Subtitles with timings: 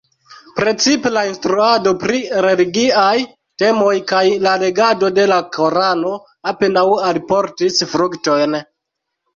[0.59, 3.13] Precipe la instruado pri religiaj
[3.65, 5.29] temoj kaj la legado de
[5.61, 6.19] Korano
[6.55, 8.63] apenaŭ alportis fruktojn.